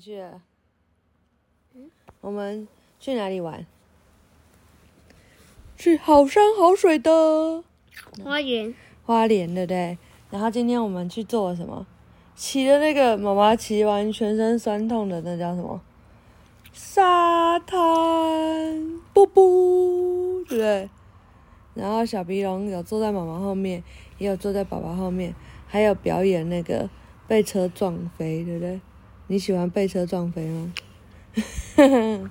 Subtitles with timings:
[0.00, 0.40] 去了？
[2.22, 2.66] 我们
[2.98, 3.66] 去哪里玩？
[5.76, 7.62] 去好山好水的
[8.24, 8.74] 花园。
[9.04, 9.98] 花莲，对不对？
[10.30, 11.86] 然后今天我们去做了什么？
[12.34, 15.80] 骑的那个妈妈骑完全身酸痛的那叫什么？
[16.72, 20.90] 沙滩布布，对不对？
[21.74, 23.82] 然后小鼻龙有坐在妈妈后面，
[24.18, 25.34] 也有坐在爸爸后面，
[25.66, 26.88] 还有表演那个
[27.26, 28.80] 被车撞飞，对不对？
[29.30, 30.74] 你喜欢被车撞飞吗？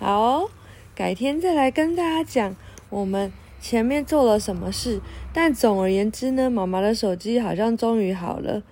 [0.00, 0.48] 好，
[0.94, 2.56] 改天再来跟大家讲
[2.88, 3.30] 我们
[3.60, 5.02] 前面做了什么事。
[5.34, 8.62] 但总而言之呢，妈妈的手机好像终于好了，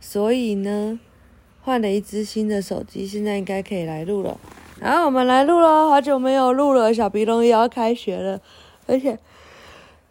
[0.00, 0.98] 所以呢，
[1.60, 4.40] 换了一只新的手机，现在应该可以来录了。
[4.80, 8.40] 然后，我们来录了，好久没有录了，小鼻龙也要开学了，
[8.86, 9.18] 而且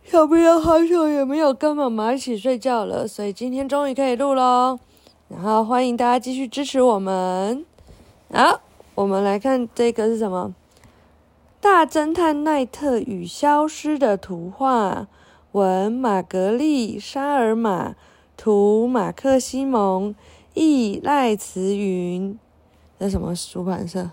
[0.03, 4.77] 小鼻龙好久也没有跟妈妈一起睡觉了，所以今天终于可以录喽。
[5.29, 7.65] 然后欢迎大家继续支持我们。
[8.31, 8.61] 好，
[8.95, 10.55] 我们来看这个是什么？
[11.59, 15.07] 大侦探奈特与消失的图画，
[15.51, 17.95] 文玛格丽·沙尔玛，
[18.37, 20.15] 图马克西蒙，
[20.53, 22.39] 译赖慈云。
[22.97, 24.11] 这什么出版社？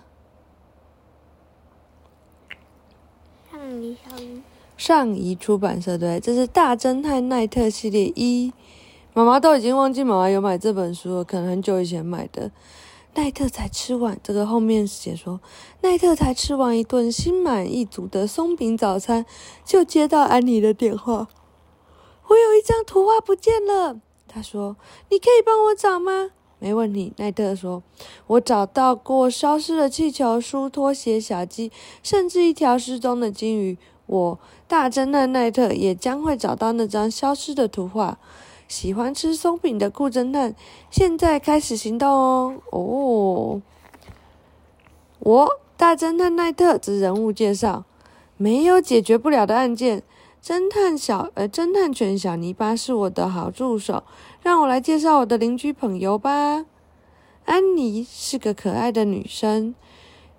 [3.53, 4.43] 上一小鱼。
[4.77, 8.53] 上移出版社对，这是大侦探奈特系列一。
[9.17, 12.51] 妈妈都已经忘记妈妈有买这本书了，可能很久以前买的。
[13.15, 15.41] 奈特才吃完，这个后面写说，
[15.83, 19.25] 奈特才吃完一顿心满意足的松饼早餐，
[19.65, 21.29] 就接到安妮的电话。
[22.27, 24.77] 我有一张图画不见了，他说
[25.11, 27.85] ：“你可以帮我找吗？”没问题，奈特说
[28.27, 31.71] ：“我找到过消失的气球、书、拖鞋、小鸡，
[32.03, 33.79] 甚至一条失踪的金鱼。
[34.07, 38.19] 我大侦探奈特也将会找到那张消失的图画。”
[38.69, 40.55] 喜欢吃松饼的酷侦探，
[40.91, 42.61] 现在开始行动哦！
[42.71, 43.63] 哦，
[45.21, 47.85] 我大侦探奈特之人物介绍：
[48.37, 50.03] 没有解决不了的案件。
[50.43, 54.03] 侦探小呃，侦探犬小泥巴是我的好助手。
[54.43, 56.67] 让我来介绍我的邻居朋友吧。
[57.47, 59.75] 安妮是个可爱的女生，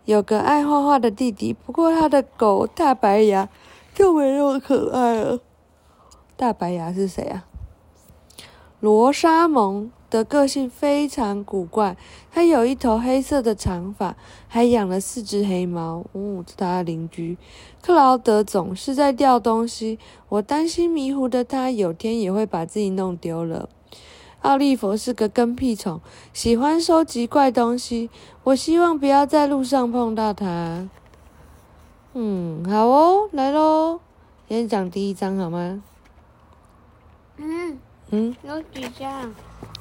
[0.05, 1.53] 有个爱画画的弟弟。
[1.53, 3.49] 不过他的狗大白牙
[3.95, 5.39] 就没那么可爱了。
[6.35, 7.45] 大白牙是谁啊？
[8.85, 11.97] 罗莎蒙的个性非常古怪，
[12.31, 14.15] 她有一头黑色的长发，
[14.47, 16.05] 还养了四只黑猫。
[16.11, 17.35] 哦，是他的邻居。
[17.81, 19.97] 克劳德总是在掉东西，
[20.29, 23.67] 我担心迷糊的他有天也会把自己弄丢了。
[24.41, 25.99] 奥利弗是个跟屁虫，
[26.31, 28.11] 喜欢收集怪东西。
[28.43, 30.87] 我希望不要在路上碰到他。
[32.13, 33.99] 嗯，好哦，来喽，
[34.47, 35.81] 先讲第一章好吗？
[37.37, 37.79] 嗯。
[38.11, 39.33] 嗯，有几张？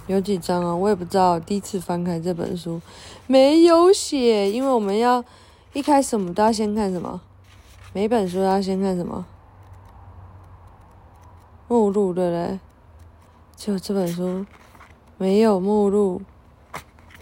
[0.06, 0.74] 有几张啊？
[0.74, 1.38] 我也不知道。
[1.38, 2.80] 第一次翻开这本书，
[3.26, 5.24] 没有写，因为我们要
[5.72, 7.20] 一开始我们都要先看什么？
[7.92, 9.26] 每本书要先看什么？
[11.68, 12.58] 目录对不对？
[13.56, 14.44] 就这本书
[15.16, 16.22] 没有目录，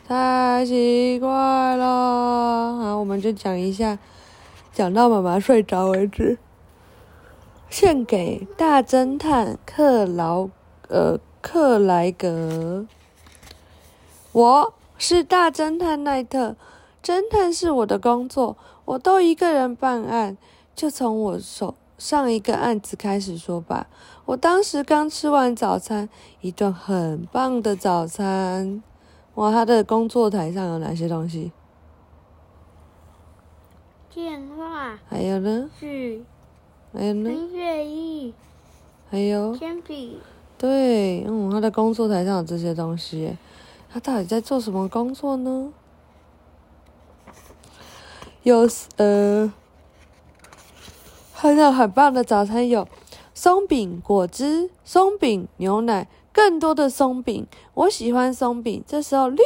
[0.06, 1.28] 太奇怪
[1.76, 2.78] 了。
[2.80, 3.98] 好，我们就讲一下，
[4.72, 6.38] 讲到妈妈睡着为止。
[7.68, 10.48] 献给大侦探克劳。
[10.92, 12.84] 呃，克莱格，
[14.32, 16.54] 我是大侦探奈特，
[17.03, 20.36] 侦探是我的工作，我都一个人办案，
[20.75, 23.86] 就从我手上一个案子开始说吧。
[24.26, 26.10] 我当时刚吃完早餐，
[26.42, 28.82] 一顿很棒的早餐。
[29.36, 31.53] 哇，他的工作台上有哪些东西？
[34.10, 34.98] 电话。
[35.09, 35.70] 还有呢？
[35.80, 36.22] 是。
[36.92, 37.30] 还有呢？
[37.30, 38.34] 音乐仪。
[39.10, 39.56] 还有。
[39.56, 40.20] 铅笔。
[40.62, 43.36] 对，嗯，他的工作台上有这些东西，
[43.92, 45.72] 他到底在做什么工作呢？
[48.44, 49.52] 有呃，
[51.32, 52.86] 很有很棒的早餐，有
[53.34, 57.44] 松饼、果汁、松饼、牛奶，更多的松饼。
[57.74, 58.84] 我喜欢松饼。
[58.86, 59.38] 这时候，铃，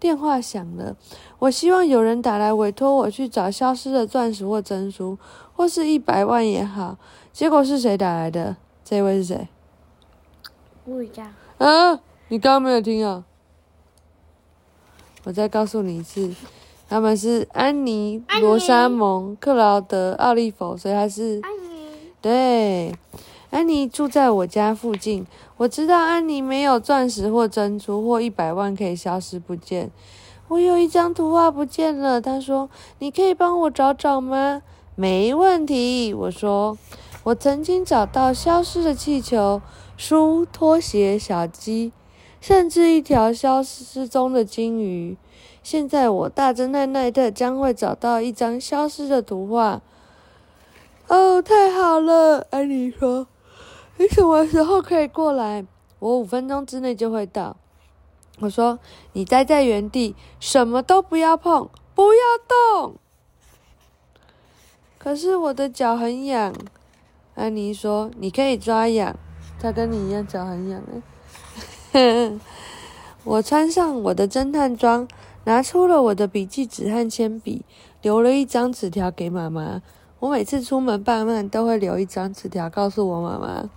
[0.00, 0.96] 电话响了。
[1.38, 5.16] 我希望有人打来委托我去找消失的钻石或珍珠，
[5.54, 6.98] 或是一百万也好。
[7.32, 8.56] 结果是谁打来的？
[8.84, 9.46] 这位是谁？
[10.84, 11.24] 不知道
[11.58, 12.00] 啊！
[12.28, 13.24] 你刚刚没有听啊？
[15.24, 16.34] 我再告诉你一次，
[16.88, 21.86] 他们是安妮、罗莎蒙、克劳德、奥利弗，所以他是安妮。
[22.22, 22.94] 对，
[23.50, 25.26] 安妮住在我家附近。
[25.58, 29.90] 我知道安妮没有钻石或珍珠或一百万可以消失不见。
[30.48, 34.62] 我有一张图画不见了，他说：“你可以帮我找找吗？”
[34.96, 36.76] 没问题，我说
[37.30, 39.62] ：“我曾经找到消失的气球。”
[39.96, 41.92] 书、拖鞋、小鸡，
[42.40, 45.16] 甚至一条消失中的金鱼。
[45.62, 49.82] 现在我大侦探奈特将会找到一张消失的图画。
[51.08, 52.46] 哦，太好了！
[52.50, 53.26] 安妮说
[53.98, 55.66] ：“你什么时候可以过来？
[55.98, 57.56] 我五分钟之内就会到。”
[58.40, 58.78] 我说
[59.12, 62.96] ：“你待在原地，什么都不要碰，不要动。”
[64.98, 66.54] 可是我的脚很痒。
[67.40, 69.16] 安妮说：“你可以抓痒。”
[69.58, 70.82] 她跟你一样脚很痒
[71.92, 72.32] 哎。
[73.24, 75.08] 我穿上我的侦探装，
[75.44, 77.64] 拿出了我的笔记纸和铅笔，
[78.02, 79.80] 留了一张纸条给妈妈。
[80.18, 83.70] 我每次出门办案都会留一张纸条告诉我妈妈。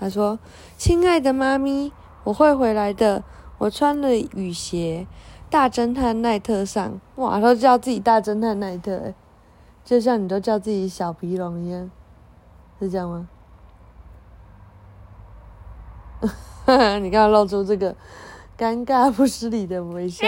[0.00, 0.38] 她说
[0.76, 1.92] ：“亲爱的妈咪，
[2.24, 3.22] 我会回来的。”
[3.58, 5.06] 我穿了雨鞋，
[5.48, 9.14] 大侦探奈特上，哇，都叫自己大侦探奈特，
[9.82, 11.90] 就像你都叫自己小皮龙一样，
[12.80, 13.28] 是这样吗？
[17.00, 17.94] 你刚刚露出这个
[18.58, 20.26] 尴尬不失礼的微笑。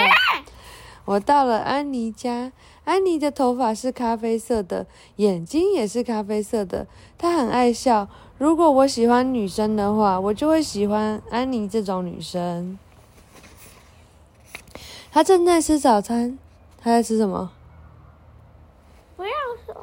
[1.05, 2.53] 我到了安妮家，
[2.85, 4.87] 安妮的头发是咖啡色的，
[5.17, 6.87] 眼睛也是咖啡色的，
[7.17, 8.09] 她很爱笑。
[8.37, 12.79] 如果我喜欢女生的话，我就会喜欢安妮这种女生。
[15.11, 16.39] 她正在吃早餐，
[16.79, 17.51] 她在吃什么？
[19.17, 19.31] 不要
[19.67, 19.75] 说。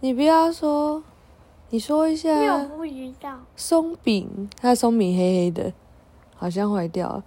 [0.00, 1.02] 你不要说，
[1.72, 2.30] 你说一下。
[2.30, 3.30] 我不知道。
[3.56, 5.72] 松饼，它的松饼黑黑的，
[6.36, 7.24] 好像坏掉了。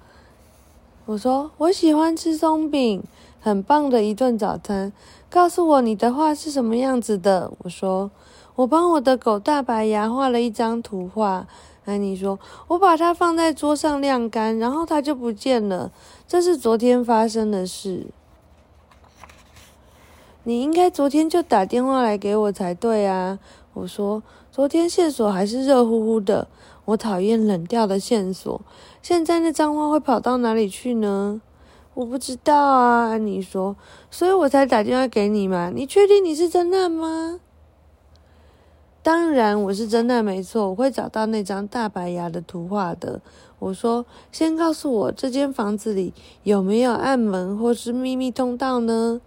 [1.07, 3.03] 我说我喜欢吃松饼，
[3.41, 4.93] 很棒的一顿早餐。
[5.31, 7.51] 告诉我你的画是什么样子的。
[7.63, 8.11] 我说
[8.53, 11.47] 我帮我的狗大白牙画了一张图画。
[11.85, 12.37] 安妮说
[12.69, 15.91] ：“我把它放在桌上晾干，然后它就不见了。
[16.27, 18.05] 这是昨天发生的事。
[20.43, 23.39] 你应该昨天就打电话来给我才对啊！”
[23.75, 26.47] 我说：“昨天线索还是热乎乎的，
[26.85, 28.59] 我讨厌冷掉的线索。
[29.03, 31.41] 现在那张画会跑到哪里去呢？
[31.93, 33.75] 我不知道啊。”安妮说
[34.09, 35.69] ：“所以我才打电话给你嘛。
[35.75, 37.41] 你确定你是侦探吗？”
[39.03, 43.21] 当然，我是侦探，没错，我会找到那张大白牙的图画的。
[43.59, 46.13] 我说，先告诉我这间房子里
[46.43, 49.21] 有没有暗门或是秘密通道呢？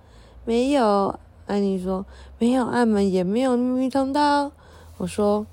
[0.45, 2.07] 没有，安妮说，
[2.39, 4.53] 没有暗门，也没有秘密通道。
[4.99, 5.47] 我说，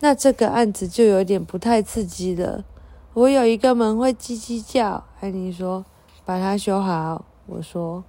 [0.00, 2.64] 那这个案子就有点不太刺激了。
[3.14, 5.84] 我有一个门会叽叽叫，安妮说，
[6.24, 7.24] 把它修好。
[7.46, 8.04] 我说。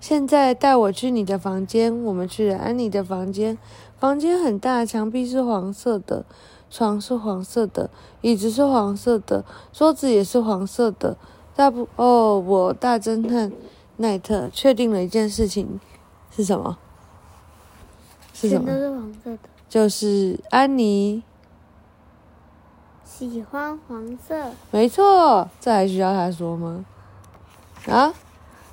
[0.00, 2.02] 现在带我去你的房间。
[2.04, 3.58] 我们去了安妮的房间，
[3.98, 6.24] 房间很大，墙壁是黄色的，
[6.70, 7.90] 床是黄色的，
[8.22, 11.18] 椅子是黄色的，桌子也是黄色的。
[11.58, 13.50] 大不哦，我大侦探
[13.96, 15.80] 奈特确定了一件事情，
[16.30, 16.78] 是什么？
[18.32, 18.66] 是什么？
[18.70, 19.38] 都是黄色的。
[19.68, 21.24] 就是安妮
[23.04, 24.52] 喜欢黄色。
[24.70, 26.84] 没错，这还需要他说吗？
[27.88, 28.14] 啊？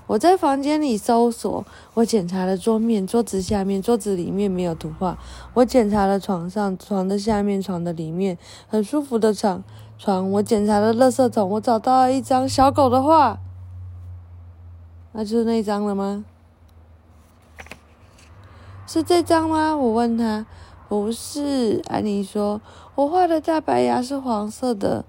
[0.07, 1.65] 我在房间里搜索，
[1.95, 5.17] 我检查了桌面、桌子下面、桌子里面没有图画。
[5.55, 8.37] 我检查了床上、床的下面、床的里面，
[8.67, 9.63] 很舒服的床。
[9.97, 13.39] 床，我检查了垃圾桶，我找到了一张小狗的画。
[15.13, 16.25] 那就是那张了吗？
[18.85, 19.75] 是这张吗？
[19.75, 20.45] 我问他。
[20.87, 22.61] 不是，安妮说，
[22.93, 25.03] 我画的大白牙是黄色的。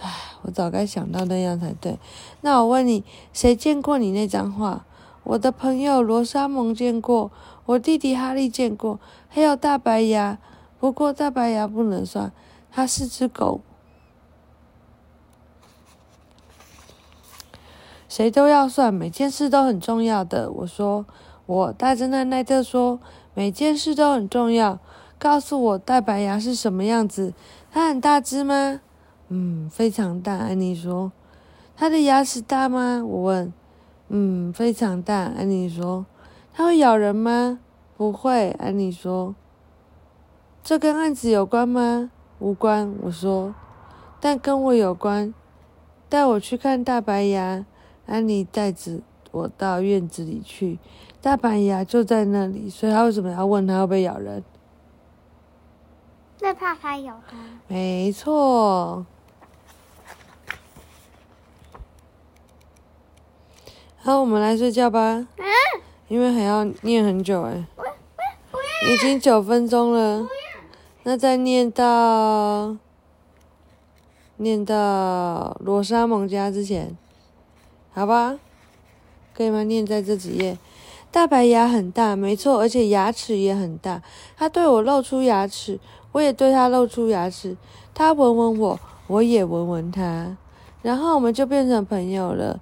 [0.00, 0.10] 唉，
[0.42, 1.98] 我早该想到那样才对。
[2.42, 4.84] 那我问你，谁见过你那张画？
[5.24, 7.32] 我的朋友罗莎蒙见过，
[7.64, 10.38] 我弟弟哈利见过，还有大白牙。
[10.78, 12.30] 不过大白牙不能算，
[12.70, 13.60] 它是只狗。
[18.08, 20.50] 谁都要算，每件事都很重要的。
[20.50, 21.04] 我说，
[21.46, 23.00] 我大侦探奈特说，
[23.34, 24.78] 每件事都很重要。
[25.18, 27.32] 告诉我，大白牙是什么样子？
[27.72, 28.80] 它很大只吗？
[29.28, 30.34] 嗯，非常大。
[30.34, 31.10] 安妮说
[31.76, 33.52] ：“他的牙齿大吗？”我问。
[34.08, 36.06] “嗯，非常大。”安妮说。
[36.54, 37.58] “他会咬人吗
[37.96, 39.34] ？”“不会。”安妮说。
[40.62, 43.54] “这跟案子有关吗？”“无关。”我说。
[44.20, 45.34] “但跟我有关。
[46.08, 47.66] ”“带我去看大白牙。”
[48.06, 49.00] 安妮带着
[49.32, 50.78] 我到院子里去。
[51.20, 54.44] 大白牙就在那里，所以他为什么要问他会不会咬人？
[56.40, 57.36] 那怕它咬他。
[57.66, 59.04] 没错。
[64.06, 65.26] 好，我们来睡觉吧。
[65.36, 65.44] 嗯。
[66.06, 67.66] 因为还要念很久哎。
[68.88, 70.24] 已经九分钟了。
[71.02, 72.76] 那再念到
[74.36, 76.96] 念到罗莎蒙家之前，
[77.92, 78.38] 好吧？
[79.34, 79.64] 可以吗？
[79.64, 80.56] 念在这几页。
[81.10, 84.00] 大白牙很大，没错，而且牙齿也很大。
[84.36, 85.80] 他对我露出牙齿，
[86.12, 87.56] 我也对他露出牙齿。
[87.92, 90.36] 他闻闻我，我也闻闻他。
[90.82, 92.60] 然后我们就变成朋友了。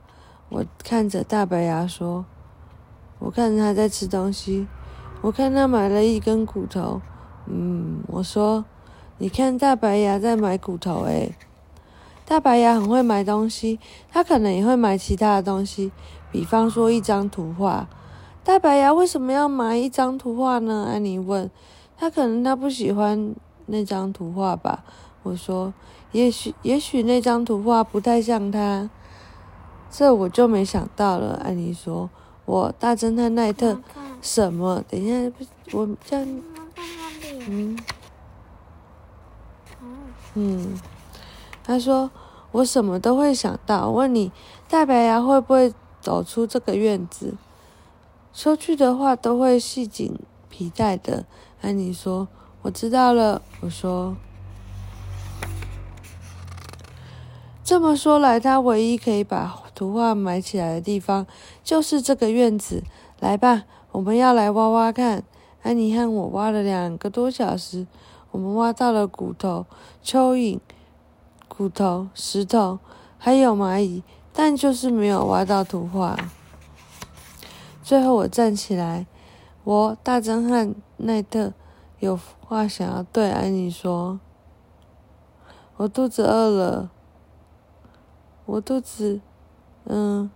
[0.54, 2.24] 我看着大白牙说
[3.18, 4.68] ：“我看他在吃东西，
[5.20, 7.02] 我看他买了一根骨头。”
[7.50, 8.64] 嗯，我说
[9.18, 11.34] ：“你看大白牙在买骨头诶。”
[12.24, 13.80] 大白牙很会买东西，
[14.12, 15.90] 他可能也会买其他的东西，
[16.30, 17.88] 比方说一张图画。
[18.44, 20.86] 大白牙为什么要买一张图画呢？
[20.88, 21.50] 安妮问。
[21.96, 23.34] 他可能他不喜欢
[23.66, 24.84] 那张图画吧。
[25.24, 25.74] 我说，
[26.12, 28.88] 也许也许那张图画不太像他。
[29.96, 31.40] 这我就没想到了。
[31.44, 32.10] 安妮说
[32.46, 33.80] ：“我大侦探奈特
[34.20, 34.82] 什么？
[34.88, 35.32] 等一下，
[35.70, 36.18] 我叫，
[37.46, 37.78] 嗯，
[40.34, 40.80] 嗯。”
[41.62, 42.10] 他说
[42.50, 43.88] ：“我什么都会想到。
[43.88, 44.32] 问你，
[44.68, 47.34] 大白牙会不会走出这个院子？
[48.32, 51.24] 出去的话都会系紧皮带的。”
[51.62, 52.26] 安妮说
[52.62, 54.16] ：“我知道了。”我说
[57.62, 61.26] ：“这么说来，他唯一可以把图画埋起来的地方
[61.62, 62.82] 就是这个院子。
[63.20, 65.24] 来吧，我们要来挖挖看。”
[65.64, 67.86] 安妮和我挖了两个多小时，
[68.30, 69.64] 我们挖到了骨头、
[70.04, 70.60] 蚯蚓。
[71.48, 72.80] 骨头、石头，
[73.16, 74.02] 还有蚂蚁，
[74.32, 76.18] 但就是没有挖到图画。
[77.82, 79.06] 最后我站起来，
[79.62, 81.54] 我大侦探奈特
[82.00, 84.20] 有话想要对安妮说。
[85.76, 86.90] 我肚子饿了，
[88.46, 89.20] 我肚子，
[89.86, 90.30] 嗯，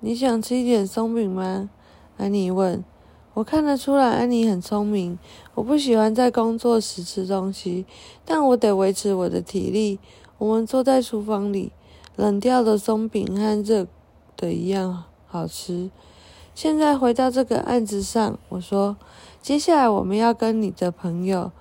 [0.00, 1.70] 你想吃一点松饼吗？
[2.16, 2.84] 安妮问。
[3.34, 5.18] 我看得出来安妮很聪明。
[5.54, 7.86] 我不喜欢在工作时吃东西，
[8.24, 9.98] 但我得维持我的体力。
[10.38, 11.70] 我们坐在厨房里，
[12.16, 13.86] 冷掉的松饼和热
[14.36, 15.90] 的一样好吃。
[16.54, 18.96] 现在回到这个案子上，我说，
[19.40, 21.52] 接下来我们要跟你的朋友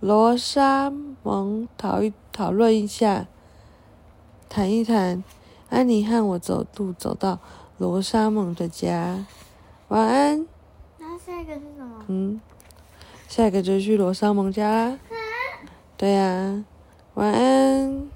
[0.00, 0.90] 罗莎
[1.22, 3.26] 蒙讨一讨论一下，
[4.48, 5.22] 谈一谈。
[5.70, 7.38] 安妮和我走路走到
[7.78, 9.24] 罗莎蒙的家。
[9.88, 10.46] 晚安。
[10.98, 12.04] 那下一个是什么？
[12.08, 12.40] 嗯，
[13.28, 14.98] 下一个就去罗莎蒙家啦。
[15.96, 16.64] 对呀，
[17.14, 18.08] 晚安。